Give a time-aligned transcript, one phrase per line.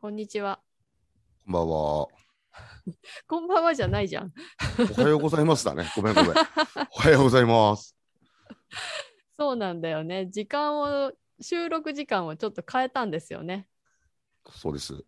[0.00, 0.60] こんにちは。
[1.44, 1.76] こんばんは。
[2.02, 2.08] お
[3.26, 4.32] こんばんはじゃないじゃん。
[4.96, 5.90] はようございますだね。
[5.96, 6.30] ごめんごめん。
[6.30, 6.34] お
[7.00, 7.96] はようございます。
[9.36, 10.28] そうなんだよね。
[10.30, 13.68] 時間を、収録時間をちょっと変えたんですよね。
[14.50, 15.04] そうです。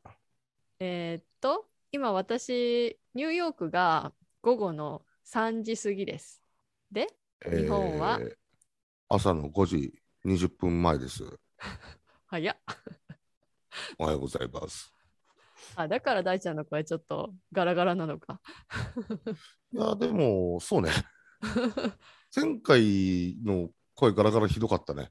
[0.80, 4.12] えーっと、今私、ニューヨークが
[4.42, 6.42] 午後の3時過ぎです。
[6.90, 7.06] で、
[7.44, 8.18] 日本は？
[8.20, 8.36] えー
[9.12, 9.92] 朝の5時
[10.24, 11.24] 20分前です。
[12.26, 12.56] 早っ。
[13.98, 14.92] おはようございます。
[15.76, 18.40] あ、だから大ちゃんの声ちょっとガラガラなのか。
[19.72, 20.90] いや、でも、そうね。
[22.34, 25.10] 前回の声ガラガラひどかったね。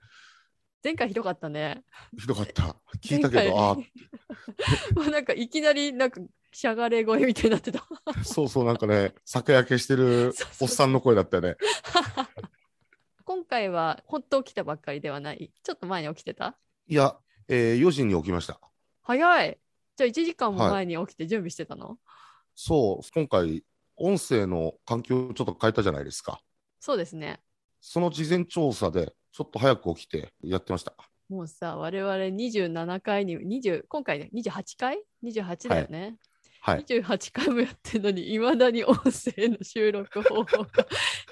[0.83, 1.83] 前回ひどかったね。
[2.17, 2.75] ひどかった。
[3.01, 3.75] 聞いたけど、あ
[4.95, 7.85] もうなんかいきなりなんかしゃがれ声みたいになってた。
[8.05, 11.57] あ、 そうそう、なんかね、酒焼けしてるおっさんの声だったよね。
[13.25, 15.51] 今回は本当起きたばっかりではない。
[15.61, 16.57] ちょっと前に起きてた？
[16.87, 17.17] いや、
[17.49, 18.59] えー4時に起きました。
[19.01, 19.59] 早い。
[19.97, 21.97] じゃあ1時間もはい前に起きて準備してたの、
[22.55, 23.63] そう、今回、
[23.97, 26.41] 音声の環境をちょっと変えたじゃないですか。
[26.79, 27.41] そうですね。
[27.81, 30.93] その事前調査で、ちょっと早く起きてやってました。
[31.29, 36.17] もうさ、我々27回に、20今回ね、28回 ?28 だよね。
[36.61, 36.83] はい。
[36.83, 40.67] 28回もやってるのに、いまだに音声の収録方法が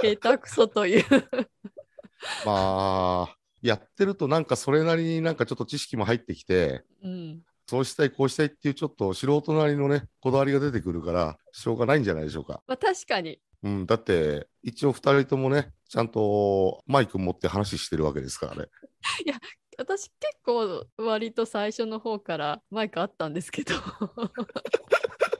[0.01, 1.05] 下手くそという。
[2.45, 7.41] まあ、やってるとなんかそれなりになんかちょっと知識も入ってきて、うん。
[7.69, 12.61] そうしたい、こうしたいっていうちょっと素人なりのね、こだわりが出てくるから、しょうがないんじゃないでしょうか。
[12.65, 13.39] まあ確かに。
[13.63, 18.65] うん、だって、一応二人ともね、ちゃんとマイク持って話してるわけですからね。
[19.77, 23.75] 私結構割と最初の方からマイクあったんですけど。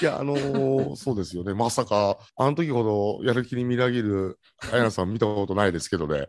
[0.00, 1.54] いや、あのーそうですよね。
[1.54, 2.82] まさか、あの時ほ
[3.20, 4.38] どやる気にみなぎる
[4.72, 6.26] あやなさん見たことないですけどね。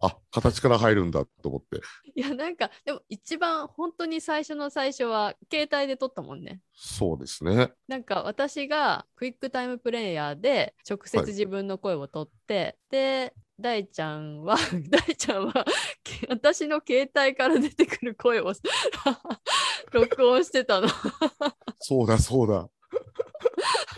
[0.00, 1.80] あ、形から入るんだと思って。
[2.14, 6.60] いやなんかでも一番本当に最初の最初は携帯で撮ったもんね。
[6.74, 7.72] そうですね。
[7.88, 14.56] なんか私がクイックタイムプレイヤーで直接はい自分の声を取って、で大ちゃんは
[14.90, 15.64] 大ちゃんは
[16.02, 18.52] け私の携帯から出てくる声を
[19.92, 20.88] 録音してたの
[21.80, 22.68] そうだ、そうだ。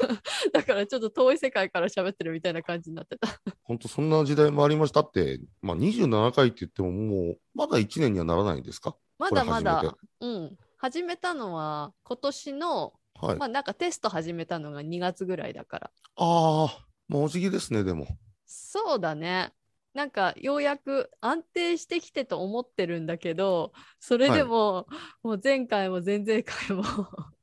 [0.53, 3.29] だからちょっと遠い世界から喋ってるみたいな感じになってた。
[3.63, 8.97] 本当そんな時代もありましたって、まあ、27回って言ってももうまだ1年にはならないんですか？
[9.19, 9.97] まだまだ。
[10.21, 10.57] うん。
[10.79, 13.39] 始めたのは今年のはい。
[13.39, 15.91] まあなんかテスト始めたのが2月ぐらいだから。
[16.17, 18.07] ああ、もうお辞儀ですね、でも。
[18.45, 19.53] そうだね。
[19.95, 24.87] なんかようやく安定してきてと思ってるんだけど、それでも、
[25.23, 26.85] もう前回も前々回も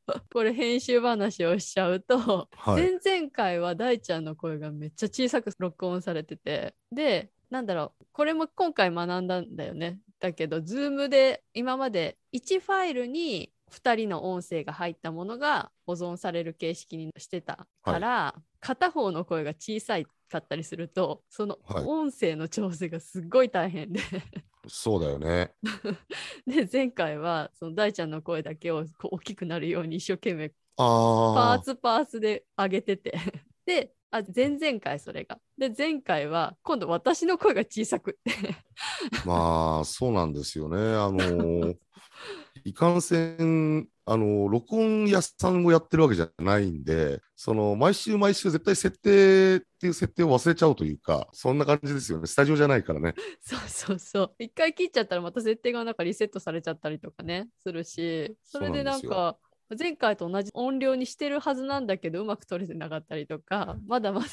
[0.32, 3.00] これ編集話をしちゃうと、はい。
[3.02, 10.00] 前々回は大ちゃんの声がめっちゃ小さく録音されてて、で、なんだろう、これも今回学んだんだよね。
[10.20, 24.00] だけど、Zoom で今まで1ファイルに2人の音声が入ったものが保存される形式にしてたから、片方の声が小さいかったりすると、そのはい音声の調整がすっごい大変で、
[24.68, 25.54] そうだよね。
[26.48, 33.14] で、前回はその大ちゃんの声だけをこう大きくなるように一生懸命パーツパーツで上げてて。
[33.66, 35.40] であ前々回それが。
[35.58, 38.56] で前回は今度私の声が小さくって。
[39.26, 40.78] まあ、そうなんですよね。
[40.78, 41.78] あのー
[42.66, 52.28] いかんせん、あのー録音屋さんをやってるわけじゃないんで、その、毎週毎週絶対設定っていう設定を忘れちゃうというか、そんな感じですよね。
[52.28, 53.14] スタジオじゃないからね。
[53.42, 59.38] そうそうそう一回切っちゃったらまた設定がなんかリセットされちゃったりとかねするしそれでなんか
[59.78, 64.28] 前回と同じ音量にしてるはずなんだけどうまく取れてなかったりとかまだまだ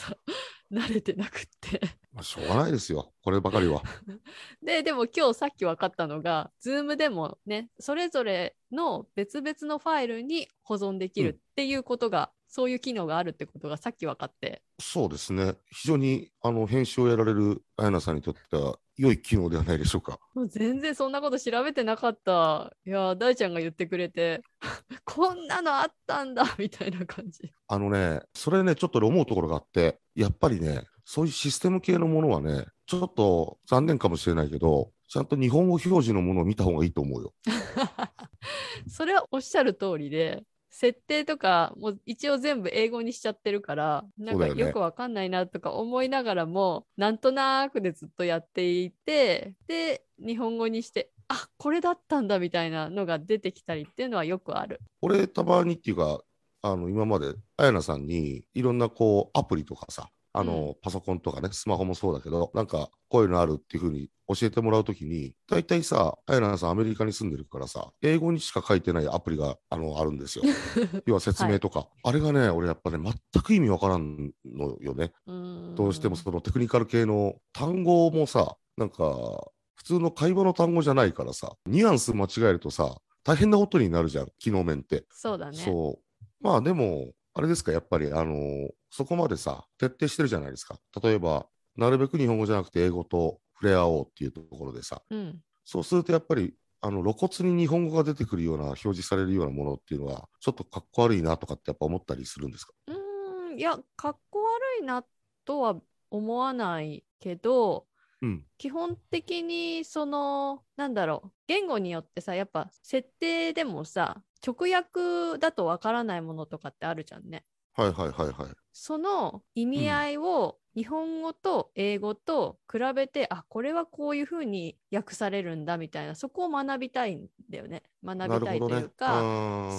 [0.72, 1.80] 慣れてなくって
[2.12, 3.12] まあ、しょうがないですよ。
[3.22, 3.82] こればかりは。
[4.62, 15.54] ででも今日さっき分かったのが Zoom でもねそれぞれの別々のファイルに保存できるっていうことが、そういう機能があるってことがさっき分かってそうですね。
[15.70, 20.18] 非常に、あの、編集をやられるあやなさんにとっては、良い機能ではないでしょうか。
[20.34, 24.42] もう全然そんなこと調べてなかったいやー大ちゃんが言ってくれて
[25.06, 37.32] こんなのあったんだみたいな感じあのね、それね、ちょっと思うところがあって、やっぱりね、そういうシステム系のものはね、ちょっと残念かもしれないけど、ちゃんと日本語表示のものを見た方がいいと思うよ。
[38.86, 54.80] それはおっしゃる通りで設定とかもう一応全部英語にしちゃってるからなんかよくわかんないなとか思いながらも、なんとなくでずっとやっていてで日本語にしてあこれだったんだみたいなのが出てきたりっていうのはよくある。
[55.00, 56.20] 俺、たまにっていうか、
[56.62, 70.44] あの、今まで、あやなさんに、いろんなこう、アプリとかさ、あの、パソコンとかね、スマホもそうだけど、なんか、こういうのあるっていうふうに教えてもらうときに、大体さ、あやなさんアメリカに住んでるからさ、英語にしか書いてないアプリが、あの、あるんですよ。
[71.06, 71.88] 要は説明とか。
[72.04, 75.12] あれがね、俺やっぱね、全く意味わからんのよね。
[75.26, 85.04] うんどうしてもそのテクニカル系の単語もさ、なんか、普通の会話の単語じゃないからさ、ニュアンス間違えるとさ、大変なことになるじゃん、機能面って。
[85.10, 85.56] そうだね。
[85.58, 86.24] そう。
[86.40, 90.76] まあでも、あれですか、やっぱり、あのーそこまでさ、徹底してるじゃないですか。
[91.00, 91.46] 例えば、
[91.76, 95.40] なるべく日本語じゃなくて英語と触れ合おうっていうところでさ、うん。
[95.64, 102.72] そうするとやっぱり、あの露骨に日本語が出てくるような表示されるようなものっていうのは、ちょっとかっこ悪いなとかってやっぱ思ったりするんですか？
[102.88, 105.04] うーん、いや、かっこ悪いな
[105.44, 105.76] とは
[106.10, 107.86] 思わないけど、
[108.22, 108.44] うん。
[108.58, 117.44] 基本的にそのなんだろう言語によってさやっぱ設定でもさ直訳だとわからないものとかってあるじゃんね。
[117.74, 118.50] はいはいはいはい。
[118.72, 129.22] その意味合いを日本語と英語と比べて、あこれはこういうふうに訳されるんだみたいなそこを学びたいんだよね学びたいというか、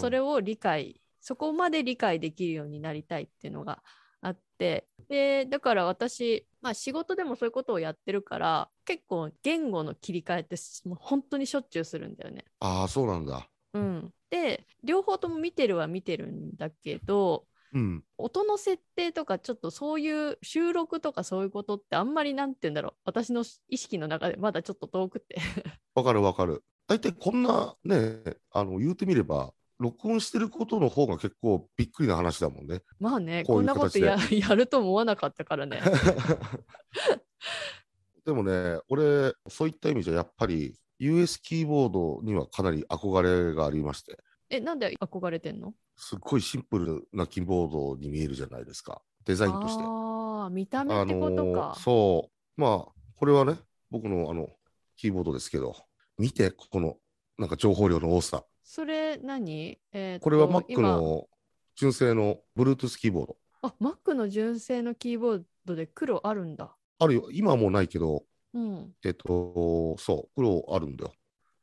[0.02, 3.81] それを、を理解そこまで理解できるようになりたいっていうのが
[4.22, 10.56] あってでだから私、まあ、仕事でもそういうことをやってるから結構言語の切り替えって
[10.86, 12.46] もう本当にしょっちゅうするんだよね。
[12.60, 13.50] ああ、そうなんだ。
[13.74, 18.04] うん、で両方とも見てるは見てるんだけどうん。
[18.18, 25.38] 音の設定とかちょっとそういう収録とかそういうことってあんまりなんて言うんだろう私の意識の中でまだちょっと遠くて
[25.96, 26.64] わかるわかる。
[26.88, 28.18] 大体こんなね、
[28.52, 32.82] あの、言うてみれば、録音してることの方が結構びっくりな話だもんね。
[33.00, 35.82] まあねこんなことや やるとも思わなかったからね。
[38.26, 44.19] でもね、俺、そういった意味じゃやっぱり US キーボードにはかなり憧れがありまして、
[44.51, 45.74] えなんで憧れてんの？
[45.95, 49.83] すっごいシンプルなキーボードに見えるじゃないですか、デザインとして。
[49.83, 51.80] ああ見た目ってことのかー。
[51.80, 53.56] そう、まあ、これはね、
[53.89, 54.48] 僕のあの
[54.95, 55.75] キーボードですけど、
[56.19, 56.98] 見て、ここの
[57.39, 58.44] なんか情報量の多さ。
[58.63, 61.27] それ何、えーこれは Mac 今の
[61.75, 63.38] 純正の Bluetooth キーボード。
[63.63, 66.75] あ Mac の純正のキーボードで黒あるんだ。
[67.00, 68.95] あるよ、今はもうないけど、うん。
[69.03, 71.13] えっと、そう、黒あるんだよ。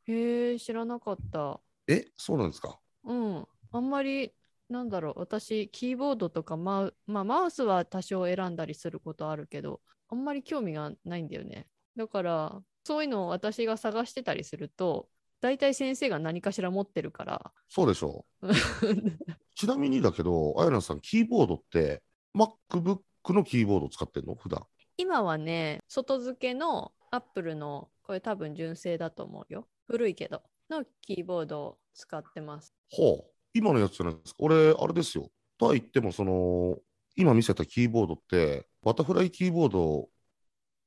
[0.07, 1.59] へえ知らなかった。
[1.87, 2.79] え、そうなんですか？
[3.03, 3.47] うん。
[3.71, 4.33] あんまり
[4.69, 11.67] なんだろう私キーボードとかマウ,、まあ、マウスは多少選んだりすることあるけどあんまり興味がないんだよね。
[11.95, 15.07] だからそういうのを私が探してたりすると
[15.41, 17.51] 大体先生が何かしら持ってるから。
[17.69, 18.47] そうでしょう。
[19.55, 22.01] ちなみにだけど、あやなさん、キーボードって、
[22.35, 22.99] MacBook
[23.33, 24.35] のキーボード使ってんの？
[24.35, 24.65] 普段。
[25.01, 33.31] 今はね外付けのアップルのこれ多分純正だと思うよ古いけどのキーボードを使ってますほう。
[33.53, 34.39] 今のやつじゃないですか？
[34.39, 35.29] 俺、あれですよ。
[35.57, 36.77] とは言っても、その、
[37.15, 40.09] 今見せたキーボードって、バタフライキーボード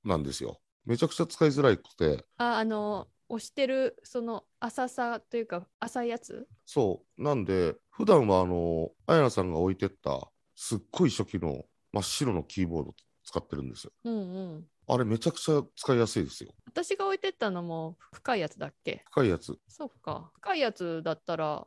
[0.04, 0.60] なんですよ。
[0.84, 6.46] めちゃくちゃ使いづらくて、ああの押してるその浅さというか浅いやつ？
[6.66, 7.22] そう。
[7.22, 12.94] なんで、普段は、あの、あやなさんが置いてった、すっごい初期の真っ白のキーボード
[13.32, 13.92] 使ってるんですよ。
[14.04, 14.18] うんう
[14.58, 16.50] んあれ、めちゃくちゃ使いやすいですよ。
[16.66, 19.04] 私が置いてったのも深いやつだっけ？
[19.12, 19.56] 深いやつ。
[19.68, 21.64] そっか深いやつだったら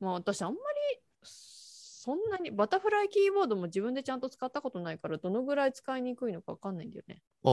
[0.00, 7.48] まあ私あんまりそんなにバタフライキーボードも自分でちゃんと使ったことないからどのぐらい使いにくいのか分かんないんだよねあ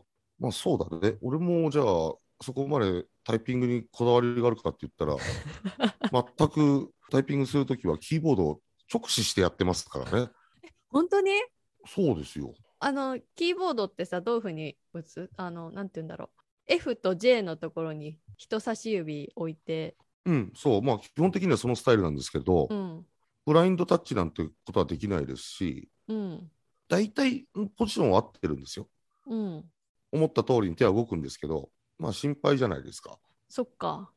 [0.00, 0.02] あ、
[0.38, 1.16] まあそうだね。
[1.22, 1.84] 俺もじゃあ、
[2.42, 5.16] そこまでタイピングにこだわりがあるかって言ったら、
[6.38, 8.60] 全くタイピングするときはキーボードを
[8.92, 10.30] 直視してやってますからね。
[10.90, 11.30] 本当に？
[11.86, 12.54] そうですよ。
[12.86, 15.30] あのキーボードってさどういうふうに打つ？
[15.38, 16.28] あのなんて言うんだろ
[16.68, 20.82] う F と J のところに人差し指置いてうん、そう。
[20.82, 23.06] まあ基本的にはそのスタイルなんですけど、うん
[23.46, 26.50] ブラインドタッチなんてことはできないですし、うん
[26.86, 27.46] 大体
[27.78, 28.86] ポジションは合ってるんですよ。
[29.26, 29.64] うん
[30.12, 33.18] 思った通りに手は動くんですけど、まあ心配じゃないですか。
[33.48, 34.10] そっか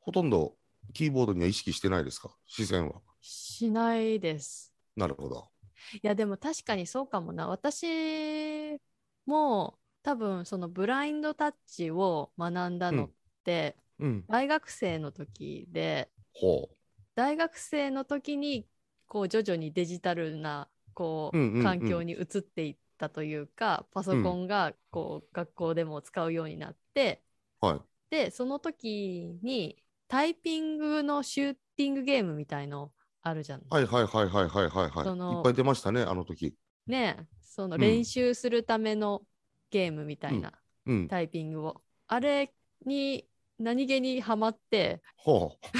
[0.00, 0.54] ほとんど
[0.94, 2.30] キーボードには意識してないですか？
[2.46, 3.02] 視線は。
[3.20, 5.51] しないですなるほど。
[5.94, 8.78] いやでも確かにそうかもな私
[9.26, 13.10] も多分そのブラインドタッチを学んだのっ
[13.44, 14.24] てうん。
[14.28, 16.68] 大学生の時で、ほ
[17.14, 18.66] 大学生の時に
[19.06, 27.22] こう徐々にデジタルなこう、うんうんうん環境に移っていったというかパソコンがこう、学校でも使うようになって
[27.62, 27.66] う。
[27.66, 27.80] はい。
[28.10, 33.62] でその時にタイピングのシューティングゲームみたいのあるじゃん。
[33.70, 35.04] はいはいはいはいはいはいはい。
[35.04, 36.54] そのいっぱい出ましたね、あの時。
[36.86, 39.22] ねえそのうん練習するための
[39.70, 40.52] ゲームみたいな
[40.86, 41.08] うん。
[41.08, 42.52] タイピングを、あれ
[42.84, 43.26] に
[43.58, 45.70] 何気にハマってほだ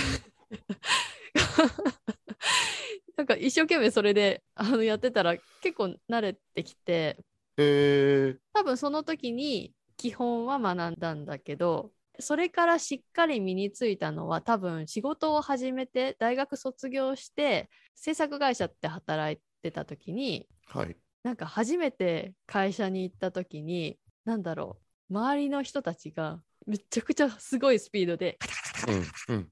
[3.17, 7.19] なんか一生懸命それであのやってたら結構慣れてきて
[7.57, 20.97] えー、多分その時に基本は学んだんだけどそれからしっかり身についたのは多分仕事を始めて大学卒業して制作会社って働いてた時にはい。
[21.23, 24.79] なんか初めて会社に行った時に何だろ
[25.11, 29.37] う周りの人たちがめちゃくちゃすごいスピードでカタカタカタカタうん。
[29.37, 29.49] うん。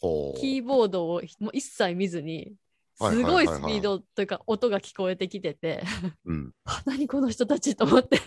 [0.00, 0.40] ほう。
[0.40, 2.54] キーボードをもう一切見ずに
[2.96, 5.82] すごはいスピードというか音が聞こえてきてて
[6.24, 6.52] うん。
[6.64, 8.18] あ 何この人たちと思って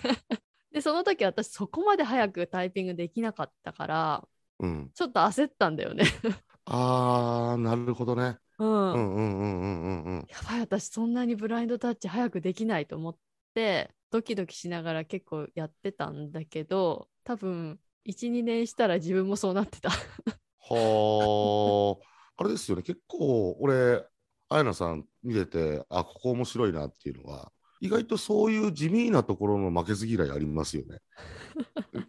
[0.78, 4.28] でその時私そこまで早くタイピングできなかったから
[4.60, 4.92] うん。
[4.94, 6.06] ちょっと焦ったんだよね
[6.66, 8.38] あー、なるほどね。
[8.60, 10.28] うん、うんうんうんうんうんうん。
[10.30, 13.18] やばい私そんなにブラインドタッチ早くできないと思っ
[13.56, 19.96] てドキドキしながら結構やってたんだけど多分12年したら自分もそうなってたは
[22.00, 22.06] あ、
[22.38, 22.84] あれですよね。
[22.84, 24.06] 結構、俺、
[24.50, 31.00] あやなさん見てて、あ、ここ面白いなっていうのは、意外とそういう地味なところの負けず嫌いありますよね。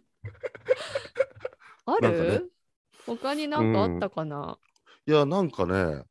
[1.85, 2.41] ある？
[2.41, 2.43] ね。
[3.05, 4.59] 他になんかあったかな、
[5.07, 6.03] いや、なんかね、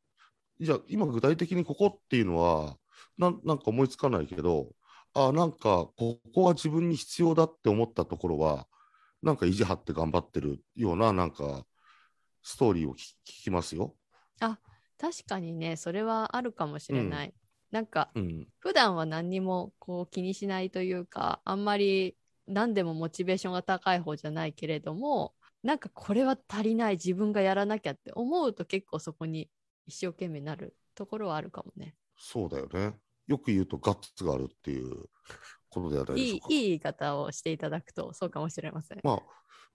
[0.59, 2.77] じゃあ今具体的にここっていうのは、
[3.17, 4.73] なんなんか思いつかないけど、
[5.13, 8.67] あ、なんかここは自分に必要だって思ったところは、
[9.21, 11.65] なんか意地張って頑張ってるような、なんか
[12.43, 13.95] ストーリーを聞聞きますよ。
[14.99, 17.33] 確かにねそれはあるかもしれない、
[17.71, 18.47] なんかうん。
[18.59, 22.15] 普段は何にもこう気にしないというかあんまり
[22.47, 25.33] 何でもモチベーションが高い方じゃないけれども
[25.63, 29.49] なんかこれは足りない自分がやらなきゃって思うと結構そこに
[29.85, 31.95] 一生懸命なるところはあるかもね。
[32.17, 32.97] そうだよね。
[33.27, 35.05] よく言うとガッツがあるっていう
[35.69, 36.47] ことではないでしょうか。
[36.49, 38.99] いい言い方をしていただくとそうかもしれません。
[39.03, 39.19] まあ、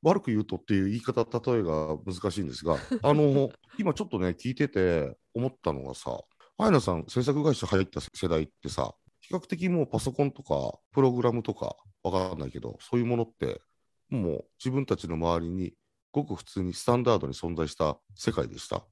[0.02, 6.20] 悪く言うとっていう言い方、例えが難しいんですが、あの、 今ちょっとね、聞いてて思ったのがさ、
[6.56, 13.60] あやなさん、制作会社入った世代ってさ、比較的もうパソコンとか、プログラムとか、わかんないけど、そういうものって、
[14.10, 15.74] もう自分たちの周りに、
[16.12, 18.84] ごく普通にスタンダードに存在した世界でした？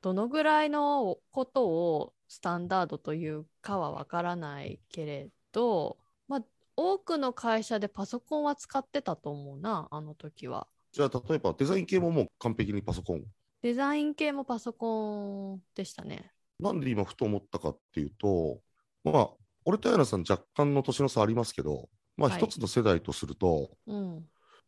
[0.00, 6.42] どのぐらいのことをスタンダードというかはわからないけれど、まあ、
[6.76, 10.66] 多くの会社でパソコンは使ってたと思うなあの時は。
[10.90, 13.22] じゃあ、例えばデザイン系ももう完璧にパソコン？
[13.62, 16.32] デザイン系もパソコンでしたね。
[16.62, 18.60] なんで今ふと思ったかっていうと、
[19.04, 19.30] まあ、
[19.64, 24.24] 俺とやなさん若干の年の差ありますけど、まあはい一つの世代とすると、うん。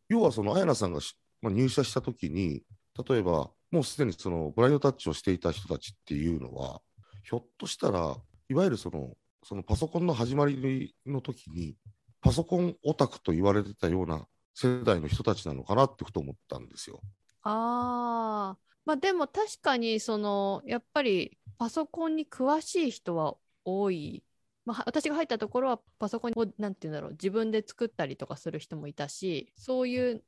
[0.09, 2.63] 要はそのあやなさんがし、まあ、入社した時に、
[3.07, 6.81] 例えばもうすでにそのブラインドタッチをしていた人たちっていうのは、
[7.23, 8.17] ひょっとしたら、
[8.49, 9.15] いわゆるその
[9.47, 11.75] そのパソコンの始まりの時に、
[12.19, 14.25] パソコンオタクと言われてたような
[14.55, 16.99] 世代の人たちなのかなってふと思ったんですよ。
[17.43, 24.23] ああ、まあでも確かにそのやっぱりパソコンに詳しい人は多い。
[24.65, 30.23] まあ、は私が入ったところはパソコンをなんて言うんだろう自分で作ったりとかする人もいたしそういう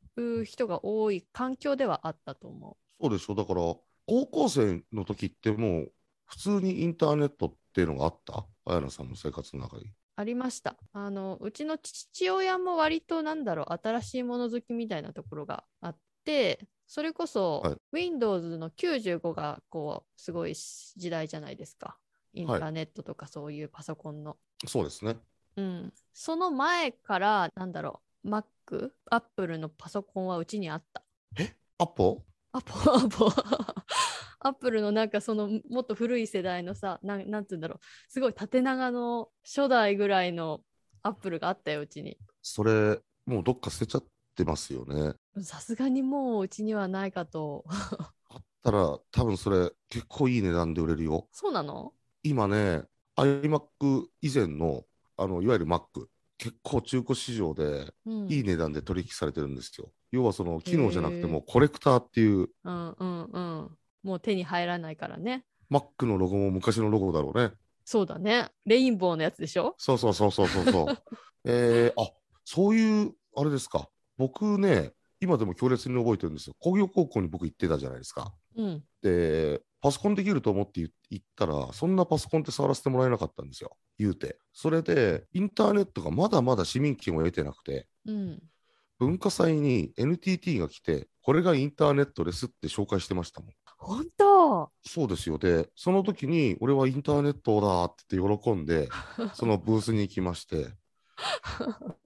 [0.46, 3.62] 人が多い環境ではあったと思そうでしょだから、
[4.06, 5.92] 高校生の時ってもう、
[6.26, 8.46] 普通にインターネットっていうのがあった？
[8.66, 9.84] あやなさんの生活の中に。
[9.84, 17.78] うありましたあのうちの父親も割となんだろう新しいもの好きみたいなところがあってそれこそ、はい。
[17.92, 21.98] Windows の95がこうすごい時代じゃないですか。
[22.34, 25.18] インターネットとかそういうパソコンの、そうですね。
[25.58, 28.30] うん、その前からなんだろう。
[28.30, 31.04] Mac、Apple のパソコンはうちにあった。
[31.80, 33.28] アポアポアポ
[34.40, 37.80] アップルのなんかそのもっと古い世代のさなんなんて言うんだろう。
[38.08, 40.62] すごい縦長の初代ぐらいの
[41.04, 42.18] アップルがあったようちに。
[42.42, 44.04] それ、もうどっか捨てちゃっ
[44.36, 45.14] てますよね。
[45.44, 47.66] さすがにもううちにはないかと
[48.30, 51.28] あったら、多分それ、結構いい値段で売れるよ。
[51.32, 51.94] そうなの？
[52.24, 52.84] 今ね、
[53.18, 54.84] iMac 以前の、
[55.18, 55.82] あの、いわゆる Mac、
[56.38, 59.92] 結構中古市場でうんいい値段で取引されてるんですよ。
[60.12, 67.52] 要はその、機能じゃなくても、コレクターっていう、うんうんうんもう手に入らないからね Mac のロゴも昔のロゴだろうね。
[67.84, 69.76] そうだねレインボーのやつでしょ？
[69.78, 70.98] そうそうそうそうそうそう。
[71.44, 72.10] えー、あ
[72.46, 73.90] そういう、あれですか。
[74.18, 76.56] 僕ね、今でも強烈に覚えてるんですよ。
[76.60, 78.34] 工業高校に僕行ってたじゃないですか。
[78.56, 83.78] うんで、パソコンできると思って言言ったら、そんなパソコンって触らせてもらえなかったんですよ。
[83.98, 84.40] 言うて。
[84.52, 88.44] それで、インターネットがまだまだ市民権を得てなくて、うん
[89.00, 93.52] 文化祭に NTT が来て、これがインターネットですって紹介してましたもん。
[93.78, 94.72] 本当？
[94.82, 95.38] そうですよ。
[95.38, 98.90] で、その時に、俺はインターネットだって言って喜んで、
[99.36, 100.70] そのブースに行きまして、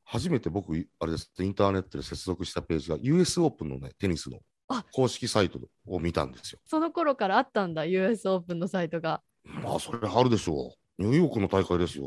[0.03, 6.59] 初めて僕、あれです、インターネットで接続したページが US オープンのね、テニスのあ公式サイトを見たんですよ。
[6.65, 11.03] その頃からあったんだ US オープンのサイトがまあ、それあるでしょう。
[11.03, 12.05] ニューヨークの大会ですよ。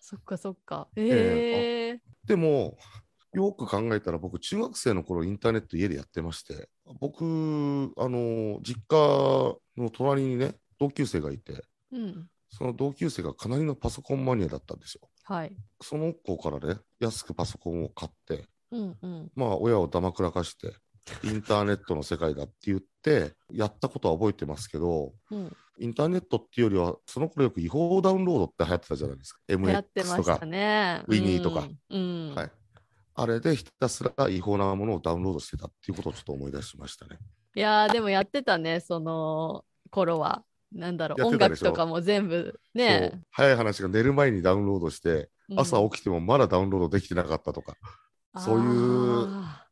[0.00, 0.88] そっかそっか。
[0.96, 2.76] えええでも、
[3.32, 6.68] よく考えたら、僕、中学生の頃インターネット家でやってまして、
[7.00, 7.24] 僕、
[7.96, 12.28] あの、実家の隣にね、同級生がいて、うん。
[12.48, 15.08] その同級生がかなりのパソコンマニアだったんですよ。
[15.26, 15.56] はい。
[15.82, 19.30] その子からね、安くパソコンを買って、うんうん。
[19.34, 20.72] まあ、親をだまくらかして、
[21.24, 29.40] インターネットの世界だって言って、やったことは覚えてますけど、うん、インターネットっていうよりは、その頃よく違法ダウンロードって流行ってたじゃないですか。
[29.48, 30.46] やってま MX とか。
[30.46, 31.02] ね。
[31.08, 32.28] ウィニーとかうん。
[32.30, 32.50] うんはい。
[33.18, 37.18] あれでひたすら違法なものをダウンロードしてたっていうことをちょっと思い出しましたね。
[37.54, 40.44] いやーでもやってたね、その頃は。
[40.76, 43.20] なんだろう、音楽とかも全部ね。
[43.30, 47.76] 早い話が寝る前にダウンロードして、うん朝起きてもまだダウンロードできてなかったとか、
[48.36, 49.28] そういう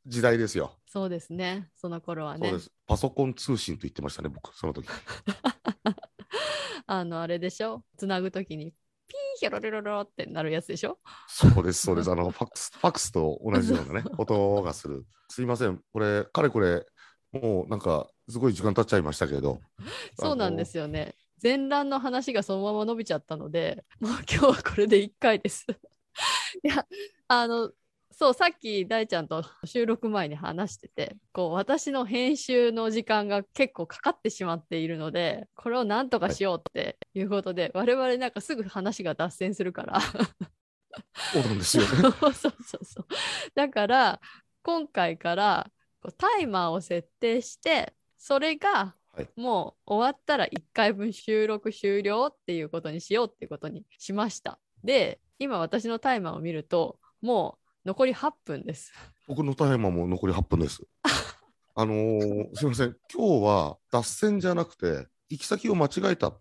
[0.07, 0.79] 時代ですよ。
[0.87, 2.65] そうですね、その頃はねそうで。
[2.65, 2.71] す。
[2.87, 4.87] パソコン通信と言ってましたね、僕、その時。
[6.87, 7.83] あの、あれでしょ？
[7.97, 8.67] つなぐときに、
[9.09, 10.99] ピーヒョロロロロってなるやつでしょ？
[11.27, 12.11] そうです、そうです。
[12.11, 15.05] あの、ファックス、ファックスと同じようなね、 音がする。
[15.29, 16.87] すいません、これ、かれこれ、
[17.33, 19.61] もうなんか、すごい時間経っちゃいましたけど。
[20.19, 21.15] そうなんですよね。
[21.43, 25.67] 前覧の話がそのまま伸びちゃったので、 もう今日はこれで1回です。
[26.65, 26.87] いや、
[27.29, 27.73] あの、
[28.11, 40.01] そう、さっき大ちゃんと収録前に話してて、こう、私の編集の時間が結構かかってしまっているので、これをなんとかしようっていうことで、我々なんかすぐ話が脱線するから。
[40.01, 41.89] そうなんですよね。
[41.89, 42.55] そうそう
[42.85, 43.07] そう。
[43.55, 44.21] だから、
[44.63, 47.95] 今回からこうタイマーを設定して、
[48.27, 54.59] それがはいもう終わったら1回分収録終了っていうことにしようっていうことにしました。
[54.83, 58.95] で、今私のタイマーを見ると、もう残り8分です。
[59.29, 60.83] 僕のタイマーも残り8分です。
[61.77, 66.41] あのーすみません、今日は脱線じゃなくて、行き先を間違えたっ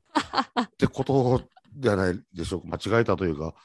[0.77, 1.41] てこと
[1.75, 3.55] ではないでしょうか、 間違えたというか、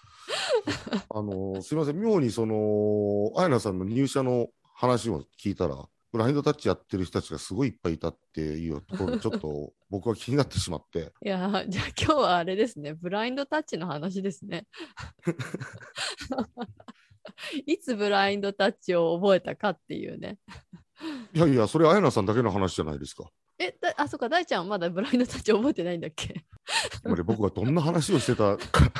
[1.08, 14.66] あのーすみません、妙にその、あやなさんの入社の話を聞いたら、ブラインドタッチやってる人たちがすごいいっぱいいたっていうところで、 ちょっと僕は気になってしまって、いやー、じゃあ今日はあれですね、ブラインドタッチの話ですね。
[17.66, 20.38] いつブラインドタッチを覚えたかっていうね。
[21.35, 23.28] いやいや、それあやなさんだけの話じゃないですか。
[23.59, 26.44] え、だあ、そっか、大ちゃんまだブラインドタッチ覚えてないんだっけ？
[27.24, 28.90] 僕がどんな話をしてたか、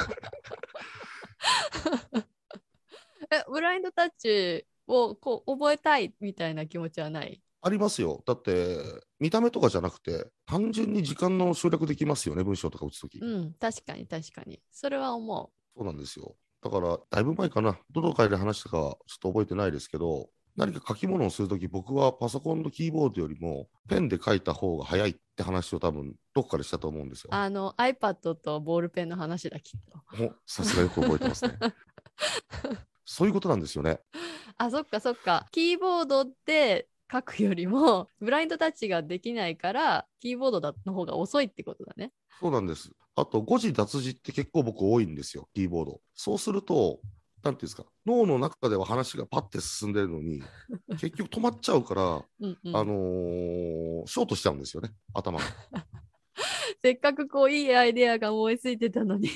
[3.31, 7.41] え、ブラインドタッチをこう覚えたいみたいな気持ちはない？
[7.61, 8.23] ありますよ。
[8.27, 8.79] だって、
[9.19, 13.19] 見た目とかじゃなくて、単純に時間の省略できますよね、文章とか打つとき。
[13.19, 14.61] うん、確かに確かに。
[14.71, 16.37] それは思そうなんですよ。
[16.63, 27.35] だから、だいぶ前かな、どの回で話したかはちょっと覚えてないですけど、何か書き物をするとき、僕はパソコンのキーボードよりも、ペンで書いた方が早いって話を多分、どこかでしたと思うんですよう。。
[27.35, 29.81] あの、iPad とボールペンの話だ、きっ
[30.17, 30.25] と。
[30.25, 31.59] おさすがよく覚えてますね。
[33.11, 34.01] そういうことなんですよね。
[34.59, 35.47] あ、そっかそっか。
[35.51, 42.13] キーボードで書くよりも、 ブラインドタッチができないから、キーボードだの方が遅いってことだね。
[42.39, 42.93] そうなんです。
[43.17, 46.01] あと、誤字脱字って結構僕多いんですよ、キーボード。
[46.15, 47.01] そうすると、
[47.43, 50.43] なんていうんですか、脳の中では話がパッて進んでるのに、
[51.01, 52.03] 結局止まっちゃうから、
[52.41, 55.45] うんうんあのーショートしちゃうんですよね、頭が。
[56.83, 59.29] せっかくこういいアイデアが思いついてたのに、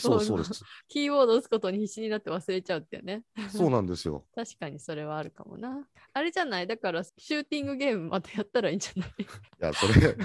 [0.00, 0.64] そうそうです。
[0.88, 3.22] キーボード打つことに必死になって忘れちゃうってね。
[3.50, 4.24] そうなんですよ。
[4.34, 5.86] 確かにそれはあるかもな。
[6.12, 6.66] あれじゃない？
[6.66, 9.10] だからシューティングゲームまたやったらいいんじゃない？
[9.22, 9.26] い
[9.60, 10.16] や、それ、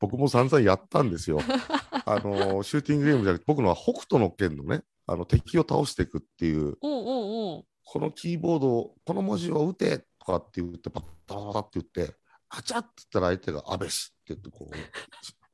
[0.00, 1.40] 僕も散々やったんですよ。
[2.04, 7.64] あのーシューティングゲームじゃなくて、僕のは北斗の拳のね、あの敵を倒していくっていう、うんうんうん。
[7.84, 12.14] このキーボード、この文字を打てとかって言って、パッタパタって言って、
[12.48, 14.70] あちゃって言ったら相手が安倍氏って言って、こ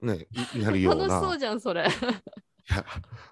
[0.00, 1.06] う、ね、いやるような。
[1.20, 1.86] 楽しそうじゃん、それ。
[2.70, 2.84] いや、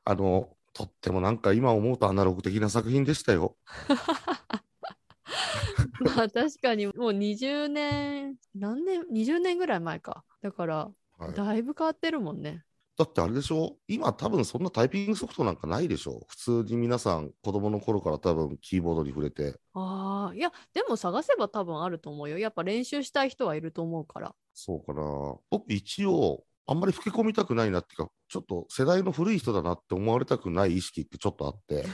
[0.05, 3.57] あの、とってもなんか今思うとアナログ的な作品でしたよ。
[6.16, 10.25] まあ確かにもう20年、何年 ?20 年ぐらい前か。
[10.43, 12.64] だから、はい、だいぶ変わってるもんね。
[12.97, 13.77] だってあれでしょ？
[13.88, 16.21] 今多分そんなタイピングソフトなんかないでしょ？
[16.29, 19.57] 普通に皆さん子供の頃から多分キーボードに触れて。
[19.75, 22.38] ああ、いや、でも探せば多分あると思うよ。
[22.38, 24.35] やっぱ練習したい人はいると思うから。
[24.55, 25.03] そうかな。
[25.51, 31.85] 僕一応、あんまり老け込みたくないなっていうか、ちょっと世代の古い人だなって思われたくない意識ってちょっとあって、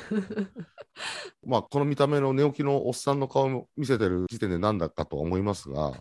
[1.46, 5.94] まあこの見た目の寝起きのおっさんの顔を見せてる時点でなんだかとは思いますが、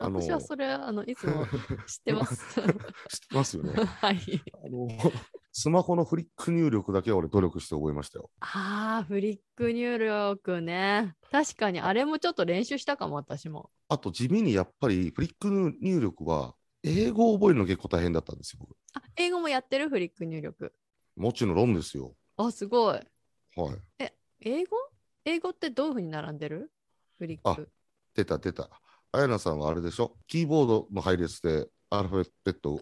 [0.00, 1.46] あの私はそれあのいつも
[1.86, 2.56] 知ってます。
[2.60, 2.76] 知って
[3.36, 3.74] ますよね。
[3.78, 4.42] はい。
[4.64, 4.88] あの、
[5.52, 8.28] スマホのフリック入力だけは俺努力して覚えましたよ。
[8.40, 11.14] ああ、フリック入力ね。
[11.30, 13.70] 確かにあれもちょっと練習したかも、私も。
[13.88, 18.76] あと地味にやっぱりフリック入力は英語を覚えるの結構大変だったんですよ、僕。
[18.94, 19.88] あ、英語もやってる？
[19.88, 20.72] フリック入力。
[21.16, 22.14] もちろんですよ。
[22.36, 22.94] あ、すごい。
[22.94, 23.00] は
[23.98, 24.12] い。
[24.40, 24.76] 英語？
[25.24, 26.72] 英語ってどういうふうに並んでる？
[27.18, 27.68] フリッあク。
[28.14, 28.70] 出た出た。
[29.12, 30.16] あやなさんはあれでしょ？
[30.26, 32.80] キーボードの配列でアルファベット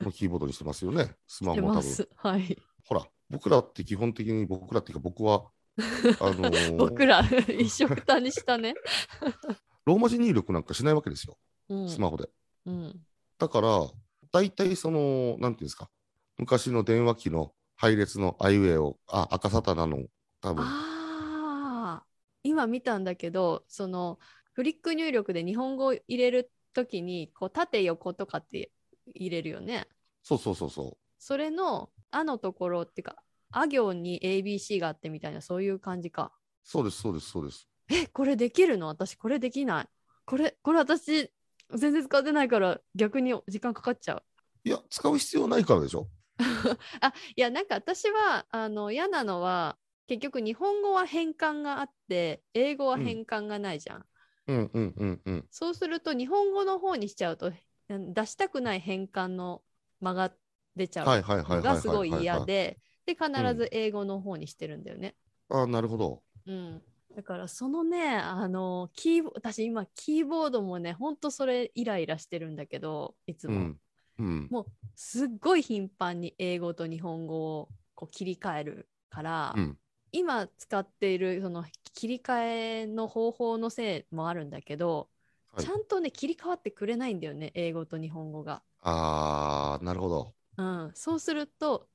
[0.00, 1.14] のキーボードにしてますよね。
[1.26, 2.08] スマホも多分。
[2.16, 2.56] はい。
[2.84, 5.82] ほら、僕らって基本的に僕らっていうか僕は、あ
[6.30, 7.20] のー 僕ら、
[7.58, 8.74] 一緒くたにしたね。
[9.84, 11.36] ローマ字入力なんかしないわけですよ。
[11.68, 11.88] うん。
[11.90, 12.30] スマホで。
[12.66, 13.06] うん。
[13.44, 13.90] だから、
[14.32, 15.90] 大体その、なんていうんですか、
[16.38, 19.98] 昔の電話機の配列のアイウェイを、あ、赤サタナの、
[20.40, 22.06] 多分ああ、
[22.42, 24.18] 今見たんだけど、その
[24.54, 28.70] フリック入力で日本語を入れるときに、こう縦横とかって
[29.14, 29.88] 入れるよね。
[30.22, 36.32] そうそうそうそそれの「あ」のところっていうか、あ行に ABC があってみたいな、そういう感じか。
[36.64, 36.68] う。
[36.68, 37.68] そうです、そうです、そうです。
[37.90, 38.86] え、これできるの？
[38.88, 39.88] 私、これできない。
[40.24, 41.30] これ、これ私、
[41.74, 44.22] 全然使ってないから逆に時間かかっちゃう。
[44.64, 46.08] いや、使う必要ないからでしょ。
[47.00, 54.06] あいやなんか私はあの嫌なのは結局日本語は変換があって英語は変換がないじゃん。
[54.46, 55.44] うんうんうんうん。
[55.50, 57.52] そうすると日本語の方にしちゃうと
[57.88, 59.62] 出したくない変換の
[60.00, 60.32] 間が
[60.76, 61.58] 出ちゃはいうはいはいはいはいはい。
[61.58, 65.14] のがすごい嫌でで必ず英語の方にしてるんだよね。
[65.48, 66.22] あなるほど。
[66.46, 66.82] うん、
[67.14, 73.80] だからそのねあのキーボ私今キーボードもねほんとそれイライラしてるんだけどいつも、うん。
[74.18, 74.48] うん。
[74.50, 79.78] もうすっごい頻繁に英語と日本語をこう切り替えるから、うん。
[80.12, 85.08] 今使っているその切り替えの方法のせいもあるんだけど、
[85.52, 88.62] はいちゃんとね切り替わってくれないんだよね英語と日本語が。
[88.82, 90.34] あー、なるほど。
[90.56, 91.88] うん、そうすると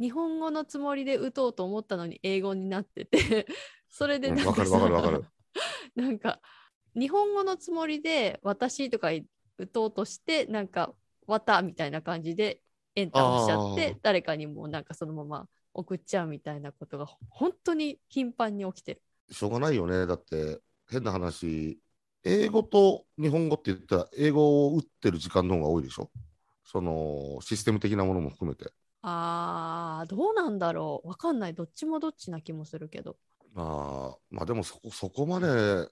[0.00, 3.46] 日本語のつもりで打とうと思ったのに英語になってて
[3.92, 5.24] それでうんなんかるわかるわかる
[5.94, 6.40] なんか
[6.94, 9.10] 日本語のつもりで「私」とか
[9.58, 10.94] 打とうとしてなんか
[11.26, 12.62] 「わた」みたいな感じで
[12.94, 19.02] エンター押しちゃって誰かにもなんかそのまま送っちゃうみたいなことが本当に頻繁に起きてる。
[19.30, 20.06] しょうがないよね。
[20.06, 21.80] だって、変な話、
[22.24, 26.10] 英語と日本語って言ったら、英語を打ってる時間の方が多いでしょ？
[26.64, 28.70] その、システム的なものも含めて。
[29.02, 33.16] あーどうなんだろうわかんないどっちもどっちな気もするけど。
[33.54, 35.46] あーまあでもそこそこまで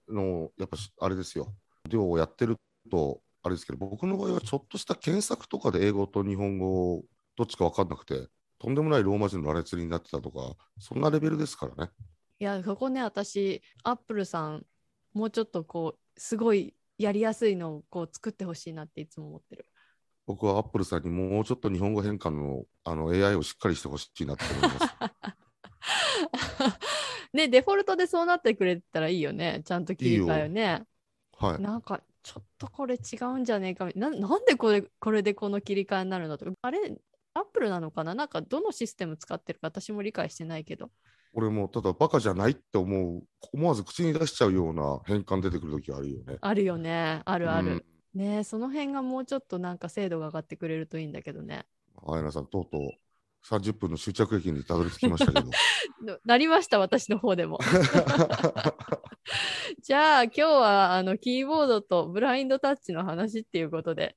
[0.08, 1.54] のやっぱしあれですよ。
[1.88, 2.56] 量をやってる
[2.90, 7.02] とあれですけど僕の場合はちょっとした検索とかで英語と日本語
[7.36, 11.90] どっちか分かんなくてとんでもないローマ字の羅列になってたとかそんなレベルですからね。
[12.38, 14.64] いやそこね私アップルさん
[15.12, 19.66] もうちょっとこうすごいやりやすいのをこう作ってほしいなっていつも思ってる。
[20.26, 24.78] 僕はアップルさんにもうちょっと日本語変換のあの AI をしっかりしてほしいなって思います
[27.32, 29.62] ねデフォルトでそうなってくれたらいいよね。
[29.64, 30.82] ちゃんと切り替えをね。
[31.38, 31.62] はい。
[31.62, 33.86] なんかちょっとこれ違うんじゃねえか。
[33.86, 36.52] みななんでこれこれでこの切り替えになるのとか。
[36.62, 36.78] あれ
[37.32, 38.14] アップルなのかな？
[38.14, 40.90] なんかどのシステム使ってるか私も理解してないけど。
[41.32, 43.22] 俺もただバカじゃないって思う。
[43.52, 46.38] 思わず口に出しちゃうような変換出てくるときあるよね。
[46.40, 47.22] あるよね。
[47.24, 48.20] あるある、うん。
[48.20, 51.66] ねえその辺がもうちょっとなんか精度が上がってくれるといいんだけどね。
[52.04, 52.90] あやなさんとうとう
[53.46, 55.46] 30分の終着駅にたどり着きましたけど。
[55.46, 55.52] の
[56.24, 57.58] なりました私の方でも。
[59.82, 64.16] じゃあ今日はあのキーボードとブラインドタッチの話っていうことで。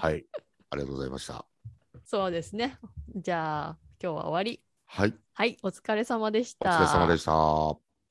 [0.00, 0.26] はい。
[0.70, 1.44] ありがとうございました。
[2.04, 2.78] そうですね。
[3.14, 4.62] じゃあ今日は終わり。
[4.86, 5.14] はい。
[5.34, 7.91] はいお疲れ様でしおた疲れ様でした